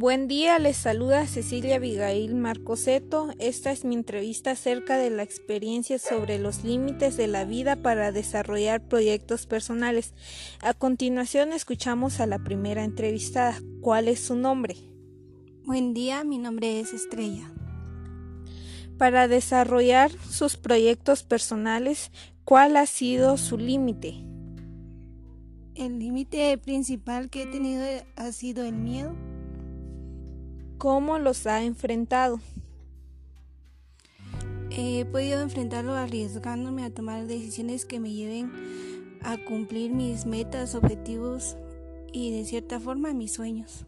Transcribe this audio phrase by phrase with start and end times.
[0.00, 3.34] Buen día, les saluda Cecilia Abigail Marcoseto.
[3.38, 8.10] Esta es mi entrevista acerca de la experiencia sobre los límites de la vida para
[8.10, 10.14] desarrollar proyectos personales.
[10.62, 13.60] A continuación escuchamos a la primera entrevistada.
[13.82, 14.74] ¿Cuál es su nombre?
[15.66, 17.52] Buen día, mi nombre es Estrella.
[18.96, 22.10] Para desarrollar sus proyectos personales,
[22.44, 24.14] ¿cuál ha sido su límite?
[25.74, 27.84] El límite principal que he tenido
[28.16, 29.14] ha sido el miedo
[30.80, 32.40] ¿Cómo los ha enfrentado?
[34.70, 38.50] He podido enfrentarlo arriesgándome a tomar decisiones que me lleven
[39.20, 41.58] a cumplir mis metas, objetivos
[42.14, 43.84] y de cierta forma mis sueños.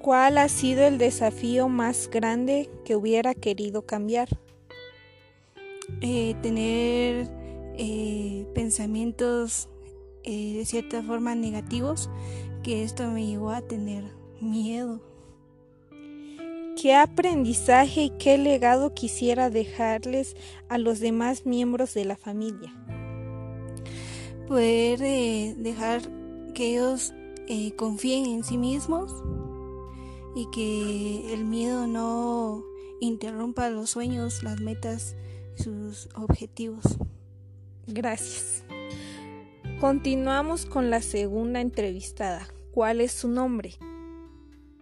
[0.00, 4.28] ¿Cuál ha sido el desafío más grande que hubiera querido cambiar?
[6.00, 7.28] Eh, tener
[7.78, 9.68] eh, pensamientos
[10.24, 12.10] eh, de cierta forma negativos,
[12.64, 14.02] que esto me llevó a tener
[14.40, 15.00] miedo.
[16.76, 20.36] ¿Qué aprendizaje y qué legado quisiera dejarles
[20.68, 22.70] a los demás miembros de la familia?
[24.46, 26.02] Poder eh, dejar
[26.52, 27.14] que ellos
[27.48, 29.10] eh, confíen en sí mismos
[30.34, 32.62] y que el miedo no
[33.00, 35.16] interrumpa los sueños, las metas,
[35.54, 36.98] sus objetivos.
[37.86, 38.64] Gracias.
[39.80, 42.46] Continuamos con la segunda entrevistada.
[42.72, 43.78] ¿Cuál es su nombre?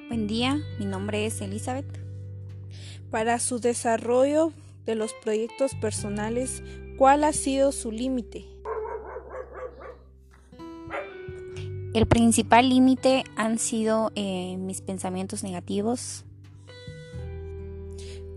[0.09, 1.87] Buen día, mi nombre es Elizabeth.
[3.11, 4.53] Para su desarrollo
[4.85, 6.63] de los proyectos personales,
[6.99, 8.45] ¿cuál ha sido su límite?
[11.95, 16.25] El principal límite han sido eh, mis pensamientos negativos.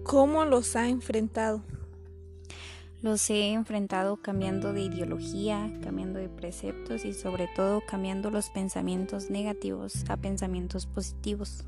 [0.04, 1.64] ¿Cómo los ha enfrentado?
[3.02, 9.30] Los he enfrentado cambiando de ideología, cambiando de preceptos y sobre todo cambiando los pensamientos
[9.30, 11.64] negativos a pensamientos positivos.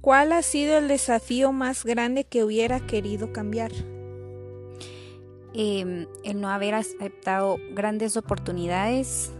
[0.00, 3.72] ¿Cuál ha sido el desafío más grande que hubiera querido cambiar?
[5.52, 9.32] Eh, el no haber aceptado grandes oportunidades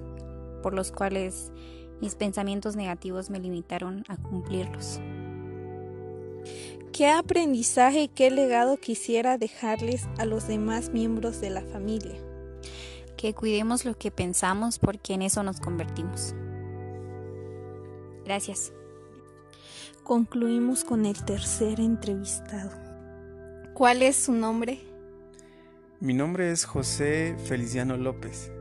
[0.62, 1.52] por los cuales
[2.00, 5.00] mis pensamientos negativos me limitaron a cumplirlos.
[6.94, 12.14] ¿Qué aprendizaje y qué legado quisiera dejarles a los demás miembros de la familia?
[13.16, 16.36] Que cuidemos lo que pensamos porque en eso nos convertimos.
[18.24, 18.72] Gracias.
[20.04, 22.70] Concluimos con el tercer entrevistado.
[23.74, 24.78] ¿Cuál es su nombre?
[25.98, 28.52] Mi nombre es José Feliciano López.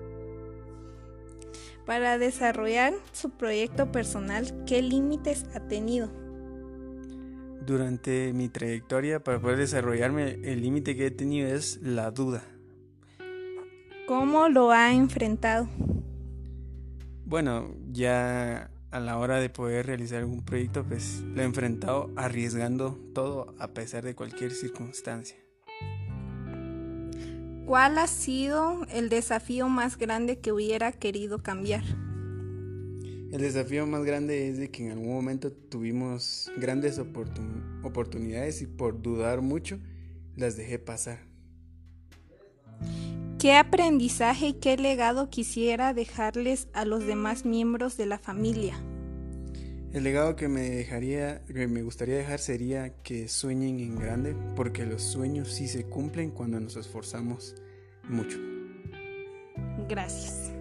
[1.86, 6.23] Para desarrollar su proyecto personal, ¿qué límites ha tenido?
[7.66, 12.44] Durante mi trayectoria para poder desarrollarme, el límite que he tenido es la duda.
[14.08, 15.70] ¿Cómo lo ha enfrentado?
[17.26, 23.00] Bueno, ya a la hora de poder realizar algún proyecto, pues lo he enfrentado arriesgando
[23.16, 25.38] todo a pesar de cualquier circunstancia.
[27.66, 31.84] ¿Cuál ha sido el desafío más grande que hubiera querido cambiar?
[33.34, 39.02] El desafío más grande es de que en algún momento tuvimos grandes oportunidades y por
[39.02, 39.80] dudar mucho
[40.36, 41.18] las dejé pasar.
[43.40, 48.80] ¿Qué aprendizaje y qué legado quisiera dejarles a los demás miembros de la familia?
[49.94, 54.86] El legado que me dejaría, que me gustaría dejar sería que sueñen en grande, porque
[54.86, 57.56] los sueños sí se cumplen cuando nos esforzamos
[58.08, 58.38] mucho.
[59.90, 60.52] Gracias.